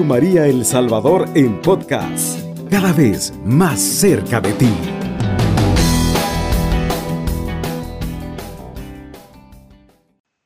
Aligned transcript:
Radio 0.00 0.08
María 0.08 0.46
El 0.46 0.64
Salvador 0.64 1.28
en 1.34 1.60
podcast, 1.60 2.40
cada 2.70 2.90
vez 2.94 3.34
más 3.44 3.78
cerca 3.78 4.40
de 4.40 4.54
ti. 4.54 4.72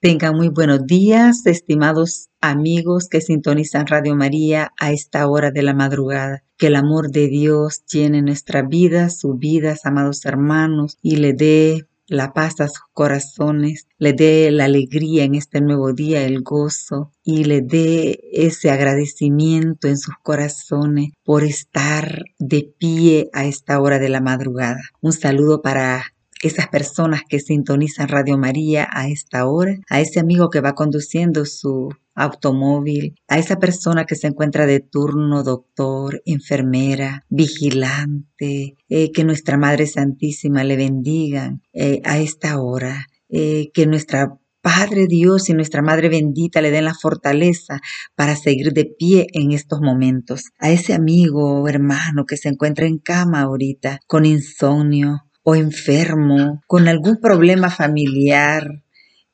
Tengan 0.01 0.35
muy 0.35 0.49
buenos 0.49 0.85
días, 0.87 1.47
estimados 1.47 2.31
amigos 2.41 3.07
que 3.09 3.21
sintonizan 3.21 3.87
Radio 3.87 4.17
María 4.17 4.73
a 4.81 4.91
esta 4.91 5.29
hora 5.29 5.53
de 5.53 5.63
la 5.63 5.73
madrugada. 5.73 6.43
Que 6.59 6.67
el 6.67 6.75
amor 6.75 7.13
de 7.13 7.29
Dios 7.29 7.85
llene 7.87 8.23
nuestra 8.23 8.63
vida, 8.63 9.09
sus 9.09 9.39
vidas, 9.39 9.87
amados 9.87 10.25
hermanos, 10.25 10.99
y 11.01 11.17
le 11.17 11.33
dé 11.33 11.87
la 12.07 12.33
paz 12.33 12.61
a 12.61 12.69
sus 12.69 12.85
corazones, 12.93 13.87
le 13.99 14.13
dé 14.13 14.51
la 14.51 14.65
alegría 14.65 15.25
en 15.25 15.35
este 15.35 15.61
nuevo 15.61 15.93
día, 15.93 16.23
el 16.23 16.43
gozo 16.43 17.13
y 17.23 17.45
le 17.45 17.63
dé 17.63 18.21
ese 18.33 18.71
agradecimiento 18.71 19.89
en 19.89 19.99
sus 19.99 20.15
corazones 20.23 21.11
por 21.25 21.45
estar 21.45 22.25
de 22.39 22.73
pie 22.79 23.31
a 23.33 23.45
esta 23.47 23.81
hora 23.81 23.99
de 23.99 24.09
la 24.09 24.21
madrugada. 24.21 24.81
Un 25.01 25.13
saludo 25.13 25.63
para 25.63 26.14
esas 26.49 26.69
personas 26.69 27.23
que 27.29 27.41
sintonizan 27.41 28.09
Radio 28.09 28.37
María 28.37 28.87
a 28.91 29.09
esta 29.09 29.47
hora, 29.47 29.79
a 29.89 30.01
ese 30.01 30.21
amigo 30.21 30.51
que 30.51 30.61
va 30.61 30.75
conduciendo 30.75 31.45
su 31.47 31.89
automóvil, 32.15 33.15
a 33.29 33.39
esa 33.39 33.59
persona 33.59 34.05
que 34.05 34.15
se 34.15 34.29
encuentra 34.29 34.67
de 34.67 34.81
turno, 34.81 35.43
doctor, 35.43 36.23
enfermera, 36.27 37.25
vigilante, 37.29 38.77
eh, 38.89 39.11
que 39.13 39.25
nuestra 39.25 39.57
Madre 39.57 39.87
Santísima 39.87 40.65
le 40.65 40.77
bendiga 40.77 41.59
eh, 41.73 42.01
a 42.05 42.19
esta 42.19 42.61
hora, 42.61 43.07
eh, 43.29 43.71
que 43.73 43.87
nuestra 43.87 44.39
Padre 44.61 45.07
Dios 45.07 45.51
y 45.51 45.53
nuestra 45.53 45.83
Madre 45.83 46.09
bendita 46.09 46.63
le 46.63 46.71
den 46.71 46.87
la 46.87 46.95
fortaleza 46.95 47.81
para 48.15 48.35
seguir 48.35 48.73
de 48.73 48.87
pie 48.87 49.27
en 49.35 49.53
estos 49.53 49.81
momentos. 49.83 50.45
A 50.59 50.71
ese 50.71 50.95
amigo 50.95 51.61
o 51.61 51.69
hermano 51.69 52.25
que 52.25 52.39
se 52.39 52.49
encuentra 52.49 52.87
en 52.87 52.97
cama 52.97 53.43
ahorita 53.43 54.01
con 54.07 54.25
insomnio 54.25 55.21
o 55.45 55.55
enfermo, 55.55 56.63
con 56.67 56.89
algún 56.89 57.21
problema 57.21 57.71
familiar, 57.71 58.83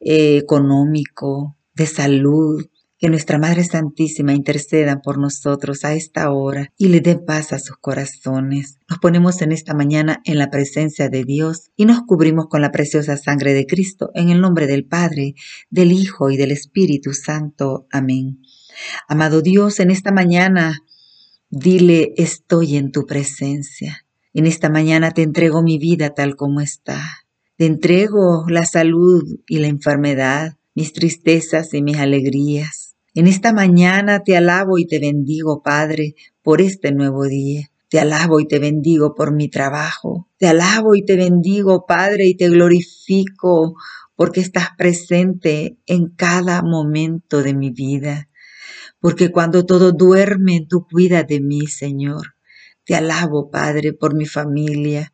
económico, 0.01 1.57
de 1.75 1.87
salud, 1.87 2.67
que 2.99 3.09
nuestra 3.09 3.39
Madre 3.39 3.65
Santísima 3.65 4.35
interceda 4.35 5.01
por 5.01 5.17
nosotros 5.17 5.87
a 5.87 5.95
esta 5.95 6.31
hora 6.31 6.71
y 6.77 6.89
le 6.89 7.01
dé 7.01 7.17
paz 7.17 7.55
a 7.55 7.59
sus 7.59 7.79
corazones. 7.79 8.77
Nos 8.91 8.99
ponemos 8.99 9.41
en 9.41 9.53
esta 9.53 9.73
mañana 9.73 10.21
en 10.25 10.37
la 10.37 10.51
presencia 10.51 11.09
de 11.09 11.25
Dios 11.25 11.71
y 11.77 11.87
nos 11.87 12.03
cubrimos 12.03 12.49
con 12.49 12.61
la 12.61 12.73
preciosa 12.73 13.17
sangre 13.17 13.55
de 13.55 13.65
Cristo 13.65 14.11
en 14.15 14.29
el 14.29 14.43
nombre 14.43 14.67
del 14.67 14.85
Padre, 14.85 15.35
del 15.71 15.93
Hijo 15.93 16.31
y 16.31 16.37
del 16.37 16.51
Espíritu 16.51 17.15
Santo. 17.15 17.87
Amén. 17.91 18.43
Amado 19.09 19.41
Dios, 19.41 19.81
en 19.81 19.91
esta 19.91 20.13
mañana 20.13 20.81
dile 21.49 22.13
estoy 22.19 22.77
en 22.77 22.93
tu 22.93 23.07
presencia. 23.07 24.05
En 24.33 24.47
esta 24.47 24.71
mañana 24.71 25.11
te 25.11 25.23
entrego 25.23 25.61
mi 25.61 25.79
vida 25.79 26.11
tal 26.11 26.37
como 26.37 26.61
está. 26.61 27.03
Te 27.57 27.67
entrego 27.67 28.45
la 28.49 28.65
salud 28.65 29.25
y 29.49 29.59
la 29.59 29.67
enfermedad, 29.67 30.57
mis 30.77 30.93
tristezas 30.93 31.75
y 31.75 31.83
mis 31.83 31.99
alegrías. 31.99 32.95
En 33.13 33.27
esta 33.27 33.53
mañana 33.53 34.23
te 34.23 34.37
alabo 34.37 34.79
y 34.79 34.87
te 34.87 35.01
bendigo, 35.01 35.63
Padre, 35.63 36.15
por 36.43 36.61
este 36.61 36.93
nuevo 36.93 37.25
día. 37.25 37.73
Te 37.89 37.99
alabo 37.99 38.39
y 38.39 38.47
te 38.47 38.61
bendigo 38.61 39.17
por 39.17 39.35
mi 39.35 39.49
trabajo. 39.49 40.29
Te 40.39 40.47
alabo 40.47 40.95
y 40.95 41.05
te 41.05 41.17
bendigo, 41.17 41.87
Padre, 41.87 42.29
y 42.29 42.37
te 42.37 42.49
glorifico 42.49 43.75
porque 44.15 44.41
estás 44.41 44.69
presente 44.79 45.77
en 45.87 46.07
cada 46.07 46.63
momento 46.63 47.43
de 47.43 47.53
mi 47.53 47.71
vida. 47.71 48.29
Porque 49.01 49.33
cuando 49.33 49.67
todo 49.67 49.91
duerme, 49.91 50.65
tú 50.69 50.87
cuidas 50.89 51.27
de 51.27 51.41
mí, 51.41 51.67
Señor. 51.67 52.37
Te 52.91 52.97
alabo, 52.97 53.53
Padre, 53.53 53.93
por 53.93 54.17
mi 54.17 54.27
familia, 54.27 55.13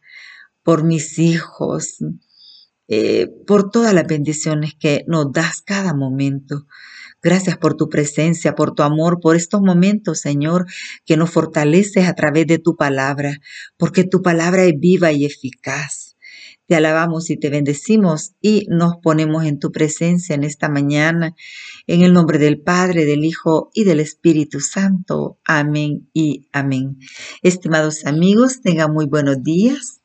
por 0.62 0.82
mis 0.82 1.18
hijos, 1.18 1.98
eh, 2.88 3.28
por 3.46 3.70
todas 3.70 3.92
las 3.92 4.06
bendiciones 4.06 4.72
que 4.80 5.04
nos 5.06 5.30
das 5.30 5.60
cada 5.60 5.92
momento. 5.92 6.66
Gracias 7.22 7.58
por 7.58 7.74
tu 7.74 7.90
presencia, 7.90 8.54
por 8.54 8.72
tu 8.72 8.82
amor, 8.82 9.20
por 9.20 9.36
estos 9.36 9.60
momentos, 9.60 10.20
Señor, 10.20 10.64
que 11.04 11.18
nos 11.18 11.28
fortaleces 11.28 12.08
a 12.08 12.14
través 12.14 12.46
de 12.46 12.58
tu 12.58 12.76
palabra, 12.76 13.40
porque 13.76 14.04
tu 14.04 14.22
palabra 14.22 14.64
es 14.64 14.80
viva 14.80 15.12
y 15.12 15.26
eficaz. 15.26 16.05
Te 16.66 16.74
alabamos 16.74 17.30
y 17.30 17.36
te 17.36 17.48
bendecimos 17.48 18.32
y 18.40 18.66
nos 18.68 18.96
ponemos 18.96 19.44
en 19.44 19.58
tu 19.58 19.70
presencia 19.70 20.34
en 20.34 20.42
esta 20.42 20.68
mañana, 20.68 21.34
en 21.86 22.02
el 22.02 22.12
nombre 22.12 22.38
del 22.38 22.60
Padre, 22.60 23.04
del 23.04 23.24
Hijo 23.24 23.70
y 23.72 23.84
del 23.84 24.00
Espíritu 24.00 24.60
Santo. 24.60 25.38
Amén 25.46 26.08
y 26.12 26.48
amén. 26.52 26.98
Estimados 27.42 28.04
amigos, 28.04 28.62
tengan 28.62 28.92
muy 28.92 29.06
buenos 29.06 29.42
días. 29.42 29.95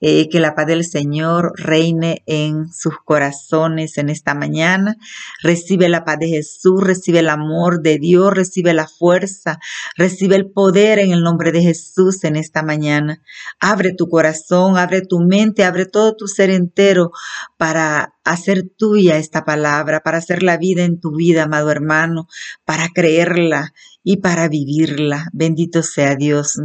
Eh, 0.00 0.28
que 0.28 0.40
la 0.40 0.54
paz 0.54 0.66
del 0.66 0.84
Señor 0.84 1.52
reine 1.56 2.22
en 2.26 2.72
sus 2.72 2.94
corazones 3.04 3.98
en 3.98 4.10
esta 4.10 4.34
mañana. 4.34 4.96
Recibe 5.42 5.88
la 5.88 6.04
paz 6.04 6.18
de 6.18 6.28
Jesús, 6.28 6.82
recibe 6.84 7.20
el 7.20 7.28
amor 7.28 7.80
de 7.82 7.98
Dios, 7.98 8.34
recibe 8.34 8.74
la 8.74 8.88
fuerza, 8.88 9.58
recibe 9.96 10.36
el 10.36 10.50
poder 10.50 10.98
en 10.98 11.12
el 11.12 11.22
nombre 11.22 11.52
de 11.52 11.62
Jesús 11.62 12.24
en 12.24 12.36
esta 12.36 12.62
mañana. 12.62 13.22
Abre 13.60 13.94
tu 13.94 14.08
corazón, 14.08 14.76
abre 14.76 15.00
tu 15.00 15.20
mente, 15.20 15.64
abre 15.64 15.86
todo 15.86 16.14
tu 16.14 16.26
ser 16.26 16.50
entero 16.50 17.12
para 17.56 18.15
hacer 18.26 18.68
tuya 18.76 19.16
esta 19.16 19.44
palabra, 19.44 20.00
para 20.00 20.18
hacer 20.18 20.42
la 20.42 20.58
vida 20.58 20.84
en 20.84 21.00
tu 21.00 21.14
vida, 21.16 21.44
amado 21.44 21.70
hermano, 21.70 22.26
para 22.64 22.88
creerla 22.88 23.72
y 24.02 24.18
para 24.18 24.48
vivirla. 24.48 25.28
Bendito 25.32 25.82
sea 25.82 26.16
Dios. 26.16 26.60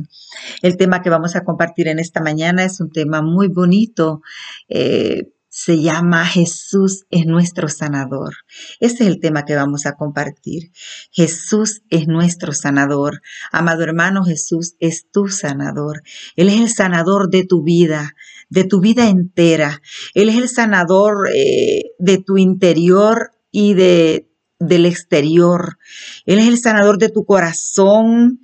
El 0.61 0.75
tema 0.77 1.01
que 1.01 1.09
vamos 1.09 1.35
a 1.35 1.43
compartir 1.43 1.87
en 1.87 1.99
esta 1.99 2.21
mañana 2.21 2.63
es 2.65 2.79
un 2.81 2.91
tema 2.91 3.21
muy 3.21 3.47
bonito. 3.47 4.21
Eh, 4.69 5.31
se 5.53 5.81
llama 5.81 6.25
Jesús 6.25 7.05
es 7.09 7.25
nuestro 7.25 7.67
sanador. 7.67 8.35
Ese 8.79 9.03
es 9.03 9.09
el 9.09 9.19
tema 9.19 9.43
que 9.43 9.53
vamos 9.53 9.85
a 9.85 9.97
compartir. 9.97 10.71
Jesús 11.11 11.81
es 11.89 12.07
nuestro 12.07 12.53
sanador. 12.53 13.21
Amado 13.51 13.83
hermano, 13.83 14.23
Jesús 14.23 14.75
es 14.79 15.11
tu 15.11 15.27
sanador. 15.27 16.03
Él 16.37 16.47
es 16.47 16.61
el 16.61 16.69
sanador 16.69 17.29
de 17.29 17.45
tu 17.45 17.63
vida, 17.63 18.15
de 18.51 18.65
tu 18.65 18.81
vida 18.81 19.09
entera. 19.09 19.81
Él 20.13 20.29
es 20.29 20.37
el 20.37 20.49
sanador 20.49 21.29
eh, 21.33 21.85
de 21.97 22.17
tu 22.19 22.37
interior 22.37 23.31
y 23.49 23.73
de 23.73 24.27
del 24.59 24.85
exterior. 24.85 25.79
Él 26.25 26.37
es 26.37 26.47
el 26.47 26.59
sanador 26.59 26.99
de 26.99 27.09
tu 27.09 27.25
corazón, 27.25 28.41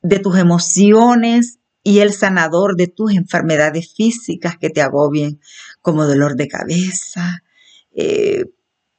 de 0.00 0.18
tus 0.18 0.38
emociones 0.38 1.58
y 1.82 1.98
el 1.98 2.14
sanador 2.14 2.76
de 2.76 2.86
tus 2.86 3.12
enfermedades 3.12 3.92
físicas 3.94 4.56
que 4.56 4.70
te 4.70 4.80
agobien, 4.80 5.40
como 5.82 6.06
dolor 6.06 6.36
de 6.36 6.48
cabeza, 6.48 7.42
eh, 7.94 8.46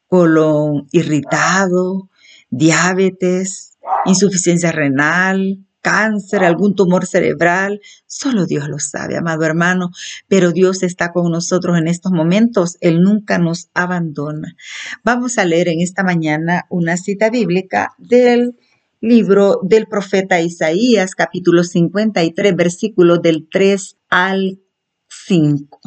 colon 0.08 0.88
irritado, 0.92 2.10
diabetes, 2.50 3.78
insuficiencia 4.06 4.72
renal, 4.72 5.66
cáncer, 5.82 6.44
algún 6.44 6.76
tumor 6.76 7.06
cerebral, 7.06 7.82
solo 8.06 8.46
Dios 8.46 8.68
lo 8.68 8.80
sabe, 8.80 9.18
amado 9.18 9.44
hermano, 9.44 9.92
pero 10.28 10.52
Dios 10.52 10.84
está 10.84 11.12
con 11.12 11.32
nosotros 11.32 11.78
en 11.78 11.88
estos 11.88 12.12
momentos, 12.12 12.78
Él 12.82 13.02
nunca 13.02 13.38
nos 13.38 13.70
abandona. 13.74 14.56
Vamos 15.04 15.38
a 15.38 15.46
leer 15.46 15.70
en 15.70 15.82
esta 15.82 16.04
mañana 16.04 16.66
una 16.70 16.98
cita 16.98 17.30
bíblica 17.30 17.94
del 17.98 18.58
libro 19.02 19.60
del 19.64 19.88
profeta 19.88 20.42
Isaías, 20.42 21.16
capítulo 21.16 21.64
53, 21.64 22.56
versículos 22.56 23.22
del 23.22 23.48
3 23.50 23.98
al 24.10 24.60
5. 25.08 25.80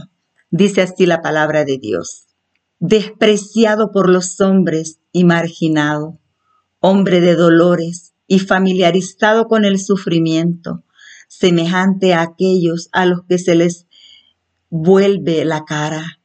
Dice 0.50 0.82
así 0.82 1.06
la 1.06 1.20
palabra 1.22 1.64
de 1.64 1.78
Dios. 1.78 2.26
Despreciado 2.78 3.92
por 3.92 4.08
los 4.08 4.41
hombres 4.41 4.99
y 5.12 5.25
marginado, 5.25 6.19
hombre 6.81 7.20
de 7.20 7.37
dolores 7.37 8.12
y 8.26 8.38
familiarizado 8.38 9.46
con 9.46 9.64
el 9.64 9.78
sufrimiento, 9.78 10.84
semejante 11.28 12.14
a 12.14 12.22
aquellos 12.22 12.88
a 12.92 13.06
los 13.06 13.24
que 13.28 13.38
se 13.38 13.54
les 13.54 13.86
vuelve 14.70 15.44
la 15.44 15.64
cara. 15.64 16.20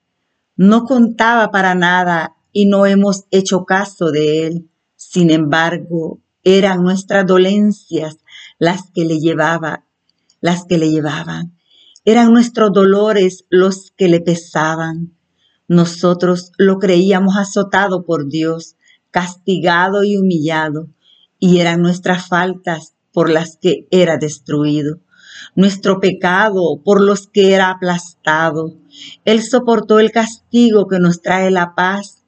No 0.56 0.84
contaba 0.86 1.52
para 1.52 1.76
nada 1.76 2.36
y 2.52 2.66
no 2.66 2.86
hemos 2.86 3.26
hecho 3.32 3.66
caso 3.66 4.12
de 4.12 4.48
él. 4.48 4.70
Sin 4.96 5.30
embargo, 5.30 6.22
eran 6.44 6.82
nuestras 6.82 7.26
dolencias 7.26 8.18
las 8.58 8.90
que 8.92 9.06
le 9.06 9.20
llevaba, 9.20 9.86
las 10.40 10.66
que 10.66 10.78
le 10.78 10.90
llevaban. 10.90 11.58
Eran 12.06 12.32
nuestros 12.32 12.72
dolores 12.72 13.44
los 13.50 13.92
que 13.92 14.08
le 14.08 14.22
pesaban. 14.22 15.14
Nosotros 15.68 16.54
lo 16.58 16.80
creíamos 16.80 17.36
azotado 17.36 18.06
por 18.06 18.30
Dios, 18.30 18.78
castigado 19.12 20.04
y 20.04 20.16
humillado 20.16 20.90
y 21.40 21.60
eran 21.60 21.82
nuestras 21.82 22.28
faltas 22.28 22.94
por 23.14 23.30
las 23.30 23.58
que 23.58 23.88
era 23.92 24.18
destruido, 24.18 25.00
nuestro 25.56 26.00
pecado 26.00 26.82
por 26.84 27.02
los 27.02 27.28
que 27.28 27.54
era 27.54 27.70
aplastado. 27.70 28.76
Él 29.26 29.42
soportó 29.42 30.00
el 30.00 30.12
castigo 30.12 30.88
que 30.88 31.00
nos 31.00 31.22
trae 31.22 31.52
la 31.52 31.74
paz 31.76 32.24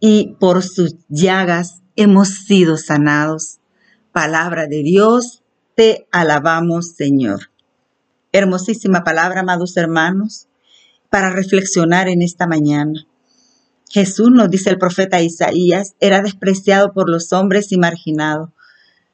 y 0.00 0.36
por 0.38 0.62
sus 0.62 0.96
llagas 1.08 1.82
hemos 1.96 2.28
sido 2.28 2.76
sanados. 2.76 3.58
palabra 4.12 4.66
de 4.66 4.82
Dios. 4.82 5.42
Te 5.76 6.08
alabamos, 6.10 6.94
Señor. 6.96 7.50
Hermosísima 8.32 9.04
palabra, 9.04 9.40
amados 9.40 9.76
hermanos, 9.76 10.48
para 11.08 11.30
reflexionar 11.30 12.08
en 12.08 12.22
esta 12.22 12.46
mañana. 12.46 13.06
Jesús, 13.90 14.30
nos 14.30 14.50
dice 14.50 14.70
el 14.70 14.78
profeta 14.78 15.22
Isaías, 15.22 15.94
era 16.00 16.20
despreciado 16.20 16.92
por 16.92 17.08
los 17.08 17.32
hombres 17.32 17.72
y 17.72 17.78
marginado. 17.78 18.52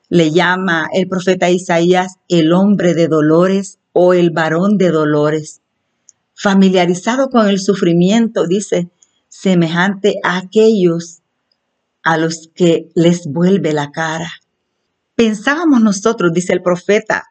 Le 0.09 0.31
llama 0.33 0.89
el 0.93 1.09
profeta 1.09 1.51
Isaías 1.51 2.17
el 2.29 2.53
hombre 2.53 2.95
de 2.95 3.09
dolores 3.09 3.79
o 3.93 4.15
el 4.15 4.31
varón 4.31 4.77
de 4.77 4.91
dolores. 4.91 5.61
Familiarizado 6.35 7.31
con 7.31 7.49
el 7.49 7.61
sufrimiento, 7.61 8.47
dice, 8.47 8.91
semejante 9.29 10.17
a 10.23 10.39
aquellos 10.39 11.23
a 12.03 12.19
los 12.19 12.51
que 12.55 12.91
les 12.95 13.27
vuelve 13.27 13.73
la 13.73 13.91
cara. 13.91 14.31
Pensábamos 15.15 15.81
nosotros, 15.81 16.33
dice 16.33 16.53
el 16.53 16.63
profeta, 16.63 17.25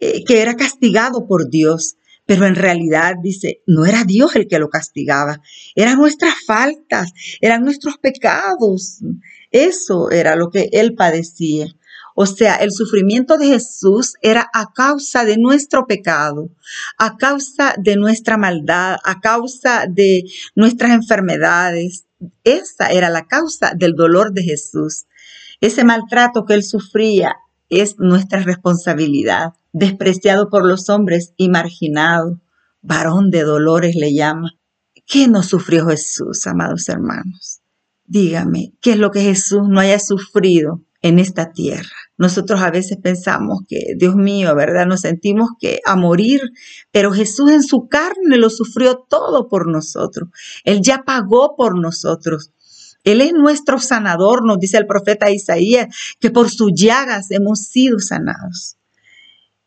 eh, 0.00 0.24
que 0.24 0.42
era 0.42 0.56
castigado 0.56 1.26
por 1.26 1.48
Dios, 1.48 1.96
pero 2.30 2.46
en 2.46 2.54
realidad 2.54 3.16
dice, 3.20 3.60
no 3.66 3.86
era 3.86 4.04
Dios 4.04 4.36
el 4.36 4.46
que 4.46 4.60
lo 4.60 4.68
castigaba, 4.68 5.40
eran 5.74 5.98
nuestras 5.98 6.34
faltas, 6.46 7.10
eran 7.40 7.64
nuestros 7.64 7.98
pecados. 7.98 9.00
Eso 9.50 10.12
era 10.12 10.36
lo 10.36 10.48
que 10.48 10.68
él 10.70 10.94
padecía. 10.94 11.66
O 12.14 12.26
sea, 12.26 12.54
el 12.54 12.70
sufrimiento 12.70 13.36
de 13.36 13.46
Jesús 13.46 14.14
era 14.22 14.48
a 14.54 14.72
causa 14.72 15.24
de 15.24 15.38
nuestro 15.38 15.88
pecado, 15.88 16.50
a 16.98 17.16
causa 17.16 17.74
de 17.76 17.96
nuestra 17.96 18.36
maldad, 18.36 18.98
a 19.02 19.18
causa 19.18 19.86
de 19.88 20.22
nuestras 20.54 20.92
enfermedades. 20.92 22.04
Esa 22.44 22.92
era 22.92 23.10
la 23.10 23.26
causa 23.26 23.72
del 23.74 23.96
dolor 23.96 24.32
de 24.32 24.44
Jesús. 24.44 25.06
Ese 25.60 25.82
maltrato 25.82 26.44
que 26.44 26.54
él 26.54 26.62
sufría 26.62 27.34
es 27.70 27.98
nuestra 27.98 28.38
responsabilidad. 28.38 29.54
Despreciado 29.72 30.48
por 30.50 30.66
los 30.66 30.88
hombres 30.88 31.32
y 31.36 31.48
marginado, 31.48 32.40
varón 32.82 33.30
de 33.30 33.42
dolores 33.42 33.94
le 33.94 34.12
llama. 34.12 34.52
¿Qué 35.06 35.28
no 35.28 35.42
sufrió 35.42 35.86
Jesús, 35.86 36.46
amados 36.46 36.88
hermanos? 36.88 37.60
Dígame, 38.04 38.72
¿qué 38.80 38.92
es 38.92 38.98
lo 38.98 39.12
que 39.12 39.20
Jesús 39.20 39.62
no 39.68 39.78
haya 39.78 40.00
sufrido 40.00 40.82
en 41.02 41.20
esta 41.20 41.52
tierra? 41.52 41.88
Nosotros 42.18 42.60
a 42.60 42.70
veces 42.70 42.98
pensamos 43.00 43.60
que, 43.68 43.94
Dios 43.96 44.16
mío, 44.16 44.54
¿verdad? 44.56 44.86
Nos 44.86 45.02
sentimos 45.02 45.50
que 45.60 45.80
a 45.86 45.94
morir, 45.94 46.40
pero 46.90 47.12
Jesús 47.12 47.50
en 47.52 47.62
su 47.62 47.86
carne 47.86 48.36
lo 48.36 48.50
sufrió 48.50 49.06
todo 49.08 49.48
por 49.48 49.70
nosotros. 49.70 50.30
Él 50.64 50.80
ya 50.82 51.04
pagó 51.04 51.54
por 51.56 51.80
nosotros. 51.80 52.50
Él 53.04 53.20
es 53.20 53.32
nuestro 53.32 53.78
sanador, 53.78 54.44
nos 54.44 54.58
dice 54.58 54.78
el 54.78 54.86
profeta 54.86 55.30
Isaías, 55.30 55.86
que 56.18 56.30
por 56.30 56.50
sus 56.50 56.72
llagas 56.74 57.30
hemos 57.30 57.60
sido 57.60 58.00
sanados. 58.00 58.76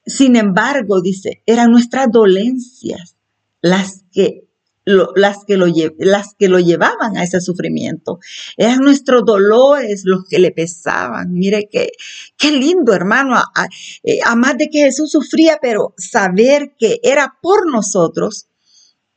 Sin 0.06 0.36
embargo, 0.36 1.02
dice, 1.02 1.42
eran 1.46 1.72
nuestras 1.72 2.12
dolencias 2.12 3.16
las 3.62 4.04
que 4.12 4.48
las, 4.86 5.46
que 5.46 5.58
lo, 5.58 5.68
las 5.98 6.36
que 6.38 6.50
lo 6.50 6.60
llevaban 6.60 7.18
a 7.18 7.24
ese 7.24 7.40
sufrimiento. 7.40 8.20
Eran 8.58 8.80
nuestros 8.80 9.24
dolores 9.26 10.02
los 10.04 10.26
que 10.26 10.40
le 10.40 10.52
pesaban. 10.52 11.34
Mire 11.34 11.70
qué, 11.72 11.92
qué 12.38 12.52
lindo, 12.52 12.94
hermano, 12.94 13.38
a, 13.38 13.68
eh, 14.04 14.20
de 14.58 14.70
que 14.70 14.84
Jesús 14.84 15.12
sufría, 15.12 15.58
pero 15.62 15.94
saber 15.98 16.76
que 16.78 17.00
era 17.02 17.38
por 17.42 17.72
nosotros, 17.72 18.48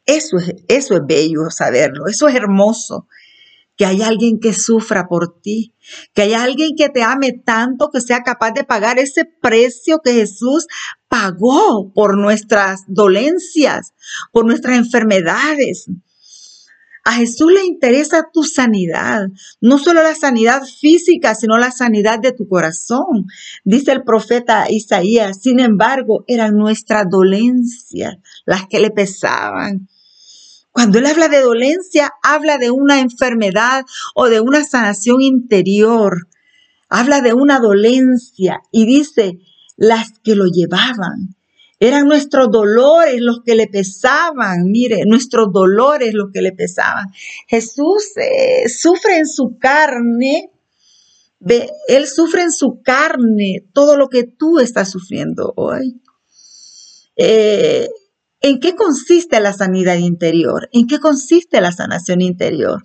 eso 0.04 0.38
es, 0.38 0.54
eso 0.68 0.94
es 0.94 1.00
bello 1.04 1.50
saberlo, 1.50 2.06
eso 2.06 2.28
es 2.28 2.36
hermoso 2.36 3.08
que 3.76 3.84
hay 3.84 4.02
alguien 4.02 4.40
que 4.40 4.54
sufra 4.54 5.06
por 5.06 5.40
ti, 5.40 5.74
que 6.14 6.22
hay 6.22 6.34
alguien 6.34 6.70
que 6.76 6.88
te 6.88 7.02
ame 7.02 7.32
tanto 7.32 7.90
que 7.90 8.00
sea 8.00 8.22
capaz 8.22 8.52
de 8.52 8.64
pagar 8.64 8.98
ese 8.98 9.24
precio 9.24 10.00
que 10.02 10.14
Jesús 10.14 10.66
pagó 11.08 11.92
por 11.92 12.16
nuestras 12.16 12.80
dolencias, 12.88 13.92
por 14.32 14.46
nuestras 14.46 14.78
enfermedades. 14.78 15.86
A 17.04 17.12
Jesús 17.12 17.52
le 17.52 17.64
interesa 17.64 18.30
tu 18.32 18.42
sanidad, 18.42 19.28
no 19.60 19.78
solo 19.78 20.02
la 20.02 20.16
sanidad 20.16 20.64
física, 20.64 21.36
sino 21.36 21.56
la 21.56 21.70
sanidad 21.70 22.18
de 22.18 22.32
tu 22.32 22.48
corazón. 22.48 23.26
Dice 23.62 23.92
el 23.92 24.02
profeta 24.02 24.66
Isaías, 24.68 25.40
sin 25.40 25.60
embargo, 25.60 26.24
eran 26.26 26.56
nuestras 26.56 27.08
dolencias 27.08 28.16
las 28.44 28.66
que 28.66 28.80
le 28.80 28.90
pesaban 28.90 29.88
cuando 30.76 30.98
él 30.98 31.06
habla 31.06 31.28
de 31.28 31.40
dolencia, 31.40 32.12
habla 32.22 32.58
de 32.58 32.70
una 32.70 33.00
enfermedad 33.00 33.86
o 34.14 34.28
de 34.28 34.40
una 34.40 34.62
sanación 34.62 35.22
interior. 35.22 36.28
Habla 36.90 37.22
de 37.22 37.32
una 37.32 37.60
dolencia 37.60 38.60
y 38.70 38.84
dice, 38.84 39.38
las 39.78 40.18
que 40.22 40.34
lo 40.34 40.44
llevaban. 40.44 41.34
Eran 41.80 42.06
nuestros 42.06 42.50
dolores 42.50 43.22
los 43.22 43.40
que 43.42 43.54
le 43.54 43.68
pesaban, 43.68 44.64
mire, 44.70 45.06
nuestros 45.06 45.50
dolores 45.50 46.12
los 46.12 46.30
que 46.30 46.42
le 46.42 46.52
pesaban. 46.52 47.06
Jesús 47.48 48.14
eh, 48.18 48.68
sufre 48.68 49.16
en 49.16 49.26
su 49.26 49.56
carne, 49.58 50.50
ve, 51.40 51.70
Él 51.88 52.06
sufre 52.06 52.42
en 52.42 52.52
su 52.52 52.82
carne 52.82 53.64
todo 53.72 53.96
lo 53.96 54.10
que 54.10 54.24
tú 54.24 54.58
estás 54.58 54.90
sufriendo 54.90 55.54
hoy. 55.56 56.02
Eh, 57.16 57.88
¿En 58.46 58.60
qué 58.60 58.76
consiste 58.76 59.40
la 59.40 59.52
sanidad 59.52 59.96
interior? 59.96 60.68
¿En 60.70 60.86
qué 60.86 61.00
consiste 61.00 61.60
la 61.60 61.72
sanación 61.72 62.20
interior? 62.20 62.80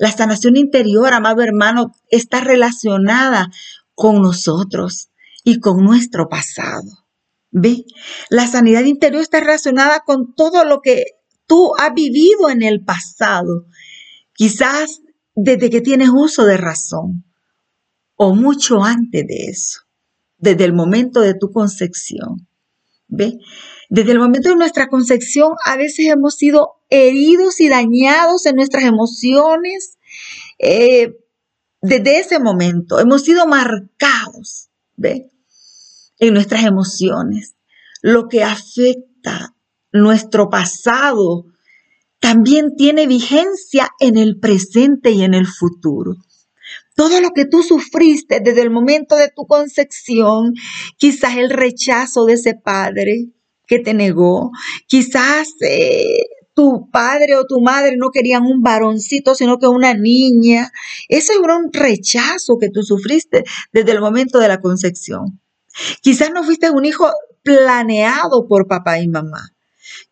La 0.00 0.10
sanación 0.10 0.56
interior, 0.56 1.14
amado 1.14 1.42
hermano, 1.42 1.92
está 2.08 2.40
relacionada 2.40 3.52
con 3.94 4.20
nosotros 4.20 5.10
y 5.44 5.60
con 5.60 5.84
nuestro 5.84 6.28
pasado. 6.28 7.06
¿Ve? 7.52 7.84
La 8.30 8.48
sanidad 8.48 8.82
interior 8.82 9.22
está 9.22 9.38
relacionada 9.38 10.00
con 10.00 10.34
todo 10.34 10.64
lo 10.64 10.80
que 10.80 11.04
tú 11.46 11.76
has 11.78 11.94
vivido 11.94 12.50
en 12.50 12.62
el 12.62 12.82
pasado, 12.82 13.66
quizás 14.32 15.02
desde 15.36 15.70
que 15.70 15.82
tienes 15.82 16.08
uso 16.12 16.46
de 16.46 16.56
razón 16.56 17.24
o 18.16 18.34
mucho 18.34 18.82
antes 18.82 19.24
de 19.24 19.44
eso, 19.50 19.82
desde 20.36 20.64
el 20.64 20.72
momento 20.72 21.20
de 21.20 21.34
tu 21.34 21.52
concepción. 21.52 22.48
¿Ve? 23.06 23.38
Desde 23.88 24.12
el 24.12 24.18
momento 24.18 24.48
de 24.48 24.56
nuestra 24.56 24.88
concepción, 24.88 25.52
a 25.64 25.76
veces 25.76 26.06
hemos 26.08 26.36
sido 26.36 26.74
heridos 26.90 27.60
y 27.60 27.68
dañados 27.68 28.46
en 28.46 28.56
nuestras 28.56 28.84
emociones. 28.84 29.98
Eh, 30.58 31.14
desde 31.80 32.18
ese 32.18 32.38
momento 32.38 32.98
hemos 32.98 33.24
sido 33.24 33.46
marcados 33.46 34.70
¿ve? 34.96 35.30
en 36.18 36.34
nuestras 36.34 36.64
emociones. 36.64 37.56
Lo 38.00 38.28
que 38.28 38.42
afecta 38.42 39.54
nuestro 39.92 40.48
pasado 40.50 41.46
también 42.20 42.74
tiene 42.76 43.06
vigencia 43.06 43.90
en 44.00 44.16
el 44.16 44.40
presente 44.40 45.10
y 45.10 45.22
en 45.22 45.34
el 45.34 45.46
futuro. 45.46 46.16
Todo 46.94 47.20
lo 47.20 47.30
que 47.30 47.44
tú 47.44 47.62
sufriste 47.62 48.40
desde 48.40 48.62
el 48.62 48.70
momento 48.70 49.16
de 49.16 49.28
tu 49.28 49.46
concepción, 49.46 50.54
quizás 50.96 51.36
el 51.36 51.50
rechazo 51.50 52.24
de 52.24 52.34
ese 52.34 52.54
padre, 52.54 53.26
que 53.66 53.78
te 53.78 53.94
negó. 53.94 54.50
Quizás 54.86 55.48
eh, 55.60 56.24
tu 56.54 56.88
padre 56.90 57.36
o 57.36 57.44
tu 57.44 57.60
madre 57.60 57.96
no 57.96 58.10
querían 58.10 58.44
un 58.44 58.62
varoncito, 58.62 59.34
sino 59.34 59.58
que 59.58 59.66
una 59.66 59.94
niña. 59.94 60.72
Ese 61.08 61.34
era 61.42 61.56
un 61.56 61.72
rechazo 61.72 62.58
que 62.58 62.70
tú 62.70 62.82
sufriste 62.82 63.44
desde 63.72 63.92
el 63.92 64.00
momento 64.00 64.38
de 64.38 64.48
la 64.48 64.60
concepción. 64.60 65.40
Quizás 66.00 66.30
no 66.32 66.44
fuiste 66.44 66.70
un 66.70 66.84
hijo 66.84 67.10
planeado 67.42 68.46
por 68.46 68.68
papá 68.68 69.00
y 69.00 69.08
mamá. 69.08 69.50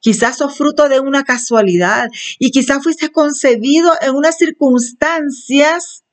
Quizás 0.00 0.38
sos 0.38 0.56
fruto 0.56 0.88
de 0.88 1.00
una 1.00 1.25
casualidad 1.25 2.09
y 2.38 2.50
quizás 2.50 2.82
fuiste 2.82 3.11
concebido 3.11 3.92
en 4.00 4.14
unas 4.14 4.37
circunstancias 4.37 6.04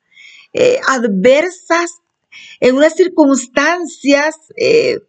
eh, 0.53 0.79
adversas, 0.87 1.91
en 2.59 2.75
unas 2.75 2.95
circunstancias 2.95 4.35
eh, 4.55 4.99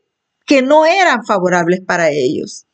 que 0.50 0.62
no 0.62 0.84
eran 0.84 1.24
favorables 1.24 1.80
para 1.86 2.10
ellos. 2.10 2.66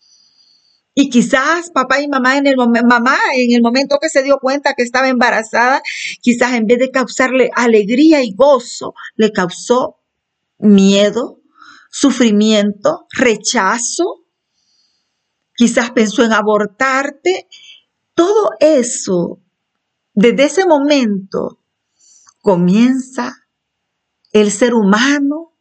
Y 0.94 1.10
quizás 1.10 1.70
papá 1.74 2.00
y 2.00 2.08
mamá 2.08 2.38
en 2.38 2.46
el 2.46 2.56
mamá 2.56 3.18
en 3.34 3.52
el 3.52 3.60
momento 3.60 3.98
que 4.00 4.08
se 4.08 4.22
dio 4.22 4.38
cuenta 4.38 4.72
que 4.72 4.82
estaba 4.82 5.10
embarazada, 5.10 5.82
quizás 6.22 6.54
en 6.54 6.64
vez 6.64 6.78
de 6.78 6.90
causarle 6.90 7.50
alegría 7.54 8.22
y 8.22 8.32
gozo, 8.32 8.94
le 9.16 9.30
causó 9.30 9.98
miedo, 10.56 11.42
sufrimiento, 11.90 13.06
rechazo. 13.10 14.24
Quizás 15.54 15.90
pensó 15.90 16.24
en 16.24 16.32
abortarte. 16.32 17.46
Todo 18.14 18.52
eso, 18.58 19.42
desde 20.14 20.44
ese 20.44 20.64
momento, 20.64 21.60
comienza 22.40 23.34
el 24.32 24.50
ser 24.50 24.72
humano 24.72 25.52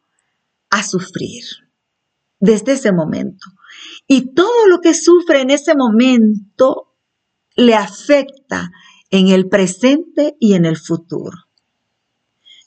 a 0.70 0.82
sufrir 0.82 1.65
desde 2.40 2.72
ese 2.72 2.92
momento. 2.92 3.46
Y 4.06 4.34
todo 4.34 4.66
lo 4.68 4.80
que 4.80 4.94
sufre 4.94 5.40
en 5.40 5.50
ese 5.50 5.74
momento 5.74 6.94
le 7.56 7.74
afecta 7.74 8.70
en 9.10 9.28
el 9.28 9.48
presente 9.48 10.36
y 10.38 10.54
en 10.54 10.64
el 10.64 10.76
futuro. 10.76 11.38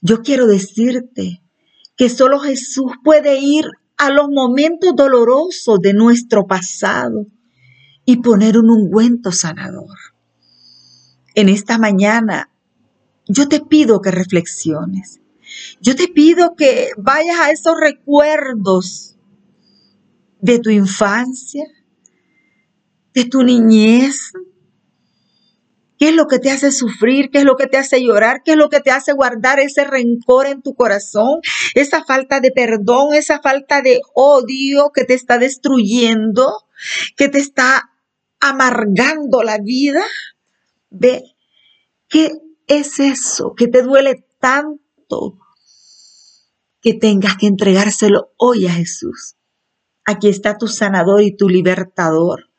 Yo 0.01 0.21
quiero 0.21 0.47
decirte 0.47 1.41
que 1.95 2.09
solo 2.09 2.39
Jesús 2.39 2.93
puede 3.03 3.39
ir 3.39 3.65
a 3.97 4.09
los 4.09 4.29
momentos 4.29 4.95
dolorosos 4.95 5.79
de 5.81 5.93
nuestro 5.93 6.47
pasado 6.47 7.25
y 8.05 8.17
poner 8.17 8.57
un 8.57 8.69
ungüento 8.69 9.31
sanador. 9.31 9.97
En 11.35 11.49
esta 11.49 11.77
mañana, 11.77 12.49
yo 13.27 13.47
te 13.47 13.59
pido 13.59 14.01
que 14.01 14.11
reflexiones. 14.11 15.19
Yo 15.81 15.95
te 15.95 16.07
pido 16.07 16.55
que 16.55 16.91
vayas 16.97 17.39
a 17.41 17.51
esos 17.51 17.75
recuerdos 17.79 19.17
de 20.39 20.59
tu 20.59 20.69
infancia, 20.69 21.65
de 23.13 23.25
tu 23.25 23.43
niñez, 23.43 24.31
¿Qué 25.99 26.09
es 26.09 26.15
lo 26.15 26.27
que 26.27 26.39
te 26.39 26.49
hace 26.49 26.71
sufrir? 26.71 27.29
¿Qué 27.29 27.39
es 27.39 27.43
lo 27.43 27.57
que 27.57 27.67
te 27.67 27.77
hace 27.77 28.01
llorar? 28.01 28.41
¿Qué 28.45 28.51
es 28.51 28.57
lo 28.57 28.69
que 28.69 28.79
te 28.79 28.89
hace 28.89 29.11
guardar 29.11 29.59
ese 29.59 29.83
rencor 29.83 30.47
en 30.47 30.61
tu 30.61 30.73
corazón? 30.73 31.41
Esa 31.75 32.05
falta 32.05 32.39
de 32.39 32.51
perdón, 32.51 33.13
esa 33.13 33.41
falta 33.41 33.81
de 33.81 33.99
odio 34.15 34.91
que 34.93 35.03
te 35.03 35.13
está 35.13 35.37
destruyendo, 35.37 36.63
que 37.17 37.27
te 37.27 37.39
está 37.39 37.89
amargando 38.39 39.43
la 39.43 39.57
vida. 39.57 40.05
Ve, 40.89 41.21
¿qué 42.07 42.31
es 42.67 43.01
eso 43.01 43.53
que 43.53 43.67
te 43.67 43.81
duele 43.81 44.25
tanto 44.39 45.37
que 46.81 46.93
tengas 46.93 47.35
que 47.35 47.47
entregárselo 47.47 48.31
hoy 48.37 48.67
a 48.67 48.71
Jesús? 48.71 49.35
Aquí 50.05 50.29
está 50.29 50.57
tu 50.57 50.67
sanador 50.67 51.21
y 51.21 51.35
tu 51.35 51.49
libertador. 51.49 52.49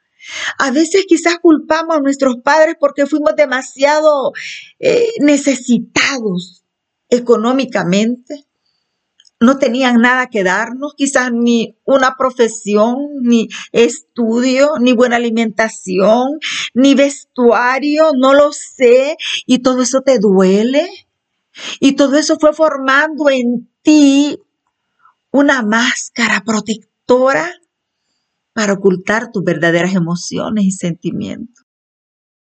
A 0.59 0.70
veces 0.70 1.06
quizás 1.09 1.38
culpamos 1.38 1.97
a 1.97 2.00
nuestros 2.00 2.37
padres 2.44 2.76
porque 2.78 3.06
fuimos 3.06 3.35
demasiado 3.37 4.32
eh, 4.78 5.12
necesitados 5.20 6.64
económicamente. 7.09 8.47
No 9.42 9.56
tenían 9.56 10.02
nada 10.02 10.26
que 10.26 10.44
darnos, 10.44 10.92
quizás 10.94 11.32
ni 11.32 11.78
una 11.85 12.14
profesión, 12.18 12.97
ni 13.23 13.49
estudio, 13.73 14.73
ni 14.78 14.92
buena 14.92 15.16
alimentación, 15.16 16.38
ni 16.75 16.94
vestuario, 16.94 18.12
no 18.14 18.35
lo 18.35 18.52
sé. 18.52 19.16
Y 19.47 19.61
todo 19.61 19.80
eso 19.80 20.02
te 20.02 20.18
duele. 20.18 20.87
Y 21.80 21.92
todo 21.92 22.16
eso 22.16 22.38
fue 22.38 22.52
formando 22.52 23.30
en 23.30 23.70
ti 23.80 24.38
una 25.30 25.62
máscara 25.62 26.42
protectora 26.44 26.89
para 28.52 28.73
ocultar 28.75 29.33
tus 29.33 29.43
verdaderas 29.43 29.95
emociones 29.95 30.64
y 30.64 30.71
sentimientos. 30.71 31.64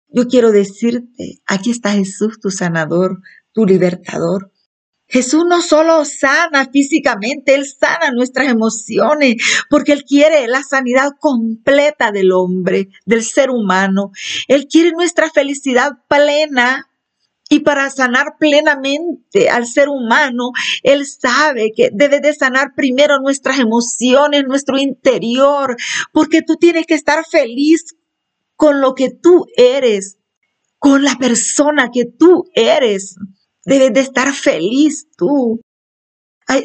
Yo 0.08 0.28
quiero 0.28 0.52
decirte, 0.52 1.40
aquí 1.46 1.70
está 1.70 1.92
Jesús, 1.92 2.38
tu 2.40 2.50
sanador, 2.50 3.20
tu 3.52 3.64
libertador. 3.66 4.52
Jesús 5.06 5.44
no 5.46 5.60
solo 5.60 6.04
sana 6.04 6.68
físicamente, 6.70 7.54
Él 7.54 7.66
sana 7.66 8.12
nuestras 8.12 8.48
emociones, 8.48 9.36
porque 9.68 9.92
Él 9.92 10.04
quiere 10.04 10.46
la 10.46 10.62
sanidad 10.62 11.10
completa 11.18 12.12
del 12.12 12.32
hombre, 12.32 12.88
del 13.04 13.24
ser 13.24 13.50
humano. 13.50 14.12
Él 14.48 14.68
quiere 14.68 14.92
nuestra 14.92 15.28
felicidad 15.30 15.92
plena 16.08 16.88
y 17.52 17.60
para 17.60 17.90
sanar 17.90 18.38
plenamente 18.38 19.50
al 19.50 19.66
ser 19.66 19.90
humano, 19.90 20.52
Él 20.82 21.06
sabe 21.06 21.72
que 21.76 21.90
debe 21.92 22.20
de 22.20 22.32
sanar 22.32 22.72
primero 22.74 23.18
nuestras 23.20 23.58
emociones, 23.58 24.44
nuestro 24.44 24.78
interior, 24.78 25.76
porque 26.14 26.40
tú 26.40 26.56
tienes 26.56 26.86
que 26.86 26.94
estar 26.94 27.26
feliz 27.26 27.94
con 28.56 28.80
lo 28.80 28.94
que 28.94 29.10
tú 29.10 29.44
eres, 29.54 30.16
con 30.78 31.04
la 31.04 31.16
persona 31.16 31.90
que 31.92 32.06
tú 32.06 32.44
eres. 32.54 33.16
Debes 33.66 33.92
de 33.92 34.00
estar 34.00 34.32
feliz 34.32 35.08
tú. 35.18 35.60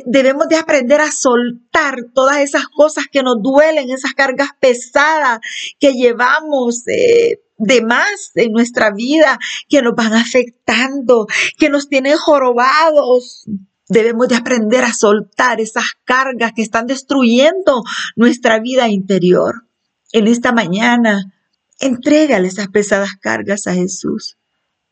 Debemos 0.06 0.48
de 0.48 0.56
aprender 0.56 1.01
a 1.01 1.12
soltar 1.12 1.98
todas 2.13 2.38
esas 2.38 2.65
cosas 2.70 3.08
que 3.12 3.24
nos 3.24 3.44
duelen, 3.44 3.89
esas 3.89 4.13
cargas 4.13 4.51
pesadas 4.62 5.39
que 5.82 5.91
llevamos. 5.91 6.88
Eh, 6.88 7.41
de 7.57 7.81
más 7.81 8.31
en 8.35 8.51
nuestra 8.51 8.91
vida 8.91 9.39
que 9.67 9.81
nos 9.81 9.95
van 9.95 10.13
afectando, 10.13 11.27
que 11.57 11.69
nos 11.69 11.89
tienen 11.89 12.17
jorobados. 12.17 13.45
Debemos 13.89 14.27
de 14.27 14.35
aprender 14.35 14.83
a 14.83 14.93
soltar 14.93 15.61
esas 15.61 15.85
cargas 16.03 16.51
que 16.55 16.61
están 16.61 16.87
destruyendo 16.87 17.83
nuestra 18.15 18.59
vida 18.59 18.89
interior. 18.89 19.67
En 20.11 20.27
esta 20.27 20.51
mañana, 20.51 21.33
entrégale 21.79 22.47
esas 22.47 22.67
pesadas 22.67 23.15
cargas 23.19 23.67
a 23.67 23.73
Jesús. 23.73 24.37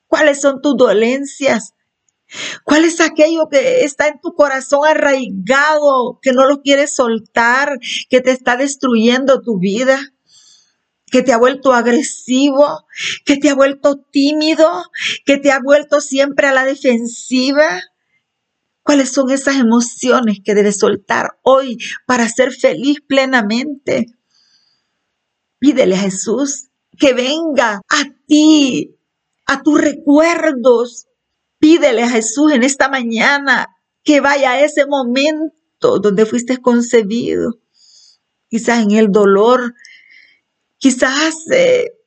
¿Cuáles 0.07 0.41
son 0.41 0.62
tus 0.62 0.77
dolencias? 0.77 1.74
¿Cuál 2.63 2.86
es 2.86 3.01
aquello 3.01 3.48
que 3.50 3.84
está 3.84 4.07
en 4.07 4.19
tu 4.22 4.34
corazón 4.34 4.81
arraigado, 4.88 6.19
que 6.22 6.31
no 6.31 6.45
lo 6.45 6.62
quieres 6.62 6.95
soltar, 6.95 7.79
que 8.10 8.22
te 8.22 8.31
está 8.31 8.57
destruyendo 8.57 9.41
tu 9.41 9.60
vida? 9.60 10.00
Que 11.15 11.24
te 11.24 11.31
ha 11.31 11.38
vuelto 11.38 11.72
agresivo, 11.72 12.86
que 13.24 13.38
te 13.38 13.50
ha 13.50 13.55
vuelto 13.55 13.95
tímido, 13.95 14.84
que 15.25 15.38
te 15.38 15.50
ha 15.50 15.62
vuelto 15.63 16.01
siempre 16.01 16.48
a 16.48 16.51
la 16.51 16.65
defensiva. 16.65 17.84
¿Cuáles 18.84 19.13
son 19.13 19.31
esas 19.31 19.55
emociones 19.55 20.39
que 20.43 20.53
debes 20.53 20.77
soltar 20.77 21.39
hoy 21.41 21.77
para 22.05 22.27
ser 22.27 22.51
feliz 22.51 23.00
plenamente? 23.00 24.07
Pídele 25.57 25.95
a 25.95 26.00
Jesús 26.00 26.67
que 27.00 27.13
venga 27.13 27.79
a 27.88 28.03
ti, 28.27 28.98
a 29.45 29.63
tus 29.63 29.79
recuerdos. 29.79 31.07
Pídele 31.60 32.03
a 32.03 32.10
Jesús 32.10 32.51
en 32.51 32.63
esta 32.63 32.89
mañana 32.89 33.69
que 34.03 34.19
vaya 34.19 34.51
a 34.51 34.60
ese 34.60 34.86
momento 34.86 36.00
donde 36.00 36.25
fuiste 36.25 36.57
concebido. 36.57 37.57
Quizás 38.50 38.84
en 38.84 38.91
el 38.91 39.13
dolor 39.13 39.75
quizás 40.86 41.34
eh, 41.51 41.98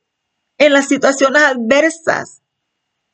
en 0.57 0.71
las 0.71 0.87
situaciones 0.87 1.41
adversas, 1.41 2.43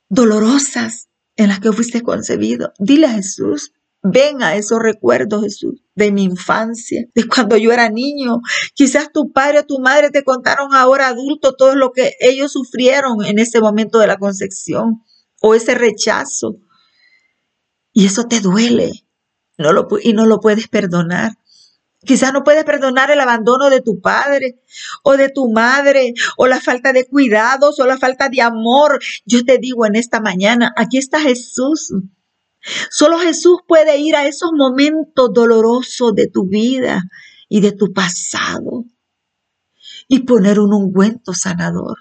dolorosas 0.10 1.10
en 1.38 1.48
las 1.48 1.60
que 1.60 1.72
fuiste 1.72 2.04
concebido. 2.04 2.72
Dile 2.78 3.08
a 3.08 3.14
Jesús, 3.14 3.72
ven 4.04 4.44
a 4.44 4.58
esos 4.58 4.78
recuerdos, 4.78 5.42
Jesús, 5.42 5.82
de 5.96 6.12
mi 6.12 6.22
infancia, 6.22 7.08
de 7.16 7.28
cuando 7.28 7.58
yo 7.58 7.72
era 7.72 7.90
niño. 7.90 8.42
Quizás 8.76 9.12
tu 9.12 9.32
padre 9.32 9.62
o 9.62 9.66
tu 9.66 9.80
madre 9.80 10.12
te 10.12 10.24
contaron 10.24 10.76
ahora 10.76 11.08
adulto 11.08 11.56
todo 11.56 11.74
lo 11.74 11.94
que 11.94 12.14
ellos 12.20 12.52
sufrieron 12.52 13.26
en 13.26 13.40
ese 13.40 13.60
momento 13.60 13.98
de 13.98 14.06
la 14.06 14.18
concepción 14.18 15.02
o 15.42 15.56
ese 15.56 15.74
rechazo. 15.74 16.58
Y 17.92 18.06
eso 18.06 18.26
te 18.26 18.40
duele 18.40 18.92
y 20.04 20.14
no 20.14 20.26
lo 20.28 20.40
puedes 20.40 20.68
perdonar. 20.68 21.32
Quizás 22.06 22.32
no 22.34 22.44
puedes 22.44 22.64
perdonar 22.64 23.12
el 23.12 23.20
abandono 23.20 23.70
de 23.70 23.82
tu 23.82 24.00
padre 24.00 24.62
o 25.04 25.18
de 25.18 25.30
tu 25.30 25.52
madre 25.52 26.14
o 26.38 26.48
la 26.48 26.62
falta 26.62 26.94
de 26.94 27.06
cuidados 27.06 27.80
o 27.80 27.86
la 27.86 27.98
falta 27.98 28.30
de 28.30 28.42
amor. 28.42 29.00
Yo 29.26 29.44
te 29.44 29.58
digo 29.58 29.86
en 29.86 29.96
esta 29.96 30.20
mañana, 30.20 30.74
aquí 30.76 30.98
está 30.98 31.20
Jesús. 31.20 31.94
Solo 32.90 33.20
Jesús 33.20 33.60
puede 33.68 33.98
ir 33.98 34.16
a 34.16 34.26
esos 34.26 34.52
momentos 34.54 35.30
dolorosos 35.34 36.16
de 36.16 36.28
tu 36.28 36.48
vida 36.48 37.04
y 37.48 37.62
de 37.62 37.72
tu 37.72 37.94
pasado 37.94 38.86
y 40.08 40.22
poner 40.22 40.60
un 40.60 40.74
ungüento 40.74 41.34
sanador. 41.34 41.98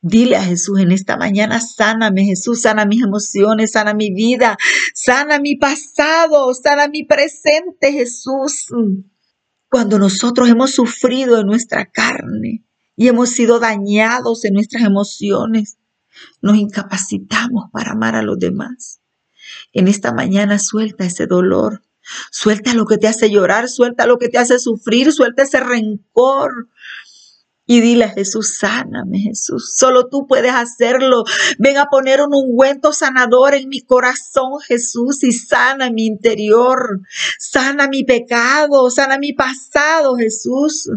Dile 0.00 0.36
a 0.36 0.44
Jesús 0.44 0.78
en 0.78 0.92
esta 0.92 1.16
mañana, 1.16 1.60
sáname 1.60 2.24
Jesús, 2.24 2.62
sana 2.62 2.84
mis 2.84 3.02
emociones, 3.02 3.72
sana 3.72 3.92
mi 3.92 4.12
vida, 4.12 4.56
sana 4.94 5.38
mi 5.38 5.56
pasado, 5.56 6.54
sana 6.54 6.86
mi 6.88 7.04
presente 7.04 7.92
Jesús 7.92 8.68
cuando 9.70 9.98
nosotros 9.98 10.48
hemos 10.48 10.72
sufrido 10.72 11.40
en 11.40 11.46
nuestra 11.46 11.86
carne 11.86 12.64
y 12.96 13.08
hemos 13.08 13.30
sido 13.30 13.58
dañados 13.58 14.44
en 14.44 14.54
nuestras 14.54 14.84
emociones, 14.84 15.78
nos 16.40 16.56
incapacitamos 16.56 17.70
para 17.72 17.92
amar 17.92 18.16
a 18.16 18.22
los 18.22 18.38
demás. 18.38 19.00
En 19.72 19.88
esta 19.88 20.12
mañana 20.12 20.58
suelta 20.58 21.04
ese 21.04 21.26
dolor, 21.26 21.82
suelta 22.30 22.74
lo 22.74 22.86
que 22.86 22.98
te 22.98 23.08
hace 23.08 23.30
llorar, 23.30 23.68
suelta 23.68 24.06
lo 24.06 24.18
que 24.18 24.28
te 24.28 24.38
hace 24.38 24.58
sufrir, 24.58 25.12
suelta 25.12 25.42
ese 25.42 25.60
rencor, 25.60 26.68
y 27.66 27.80
dile 27.80 28.04
a 28.04 28.10
Jesús, 28.10 28.56
sáname 28.58 29.18
Jesús, 29.18 29.74
solo 29.76 30.08
tú 30.08 30.26
puedes 30.26 30.52
hacerlo. 30.52 31.24
Ven 31.58 31.78
a 31.78 31.86
poner 31.86 32.20
un 32.20 32.32
ungüento 32.32 32.92
sanador 32.92 33.54
en 33.54 33.68
mi 33.68 33.80
corazón 33.80 34.60
Jesús 34.66 35.24
y 35.24 35.32
sana 35.32 35.90
mi 35.90 36.06
interior, 36.06 37.00
sana 37.38 37.88
mi 37.88 38.04
pecado, 38.04 38.90
sana 38.90 39.18
mi 39.18 39.32
pasado 39.32 40.16
Jesús 40.16 40.88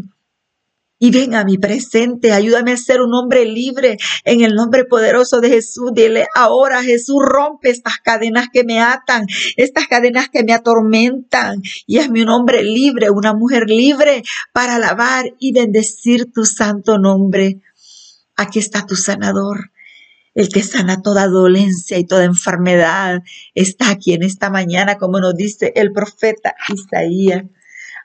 y 0.99 1.11
ven 1.11 1.33
a 1.33 1.45
mi 1.45 1.57
presente. 1.57 2.33
Ayúdame 2.33 2.73
a 2.73 2.77
ser 2.77 3.01
un 3.01 3.13
hombre 3.13 3.45
libre 3.45 3.97
en 4.25 4.41
el 4.41 4.53
nombre 4.53 4.83
poderoso 4.83 5.39
de 5.39 5.49
Jesús. 5.49 5.91
Dile 5.93 6.27
ahora, 6.35 6.83
Jesús, 6.83 7.23
rompe 7.25 7.69
estas 7.69 7.97
cadenas 7.97 8.47
que 8.51 8.65
me 8.65 8.81
atan, 8.81 9.25
estas 9.55 9.87
cadenas 9.87 10.29
que 10.29 10.43
me 10.43 10.53
atormentan 10.53 11.61
y 11.87 11.99
hazme 11.99 12.23
un 12.23 12.29
hombre 12.29 12.63
libre, 12.63 13.09
una 13.09 13.33
mujer 13.33 13.69
libre 13.69 14.23
para 14.51 14.75
alabar 14.75 15.25
y 15.39 15.53
bendecir 15.53 16.31
tu 16.31 16.45
santo 16.45 16.99
nombre. 16.99 17.61
Aquí 18.35 18.59
está 18.59 18.85
tu 18.85 18.95
sanador. 18.95 19.71
el 20.35 20.47
que 20.47 20.63
sana 20.63 21.01
toda 21.01 21.27
dolencia 21.27 21.97
y 21.97 22.05
toda 22.05 22.23
enfermedad, 22.23 23.23
está 23.55 23.89
aquí 23.89 24.13
en 24.13 24.23
esta 24.23 24.49
mañana, 24.49 24.97
como 24.97 25.19
nos 25.19 25.35
dice 25.35 25.73
el 25.75 25.91
profeta 25.91 26.55
Isaías. 26.73 27.43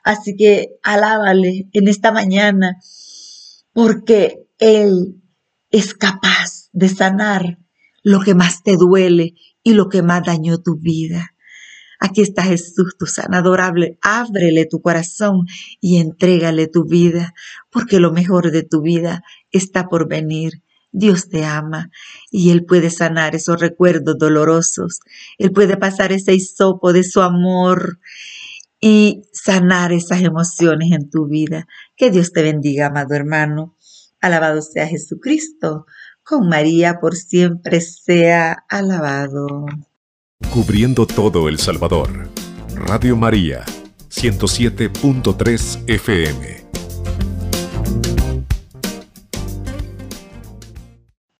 Así 0.05 0.35
que 0.35 0.77
alábale 0.83 1.67
en 1.73 1.87
esta 1.87 2.11
mañana, 2.11 2.77
porque 3.73 4.45
Él 4.59 5.19
es 5.71 5.95
capaz 5.95 6.69
de 6.73 6.89
sanar 6.89 7.57
lo 8.03 8.19
que 8.19 8.35
más 8.35 8.61
te 8.61 8.77
duele 8.77 9.33
y 9.63 9.73
lo 9.73 9.89
que 9.89 10.03
más 10.03 10.23
dañó 10.23 10.59
tu 10.59 10.77
vida. 10.77 11.31
Aquí 11.99 12.21
está 12.21 12.43
Jesús, 12.43 12.95
tu 12.99 13.07
sanador. 13.07 13.59
Ábrele 13.99 14.67
tu 14.67 14.79
corazón 14.79 15.47
y 15.81 15.97
entrégale 15.97 16.67
tu 16.67 16.85
vida, 16.85 17.33
porque 17.71 17.99
lo 17.99 18.11
mejor 18.11 18.51
de 18.51 18.61
tu 18.61 18.81
vida 18.81 19.23
está 19.49 19.87
por 19.87 20.07
venir. 20.07 20.61
Dios 20.91 21.29
te 21.29 21.45
ama 21.45 21.89
y 22.29 22.51
Él 22.51 22.63
puede 22.63 22.91
sanar 22.91 23.33
esos 23.33 23.59
recuerdos 23.59 24.19
dolorosos. 24.19 24.99
Él 25.39 25.51
puede 25.51 25.77
pasar 25.77 26.11
ese 26.11 26.35
hisopo 26.35 26.93
de 26.93 27.03
su 27.03 27.21
amor 27.21 27.99
y 28.87 29.23
sanar 29.33 29.91
esas 29.93 30.21
emociones 30.21 30.91
en 30.91 31.09
tu 31.09 31.25
vida. 31.25 31.67
Que 31.97 32.11
Dios 32.11 32.31
te 32.31 32.43
bendiga, 32.43 32.85
amado 32.85 33.15
hermano. 33.15 33.75
Alabado 34.21 34.61
sea 34.61 34.85
Jesucristo. 34.85 35.87
Con 36.23 36.47
María 36.47 36.99
por 36.99 37.15
siempre 37.15 37.81
sea 37.81 38.63
alabado. 38.69 39.65
Cubriendo 40.53 41.07
todo 41.07 41.49
El 41.49 41.57
Salvador. 41.57 42.29
Radio 42.75 43.17
María, 43.17 43.65
107.3 44.11 45.83
FM. 45.87 46.64